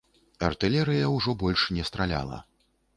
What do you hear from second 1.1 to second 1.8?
ўжо больш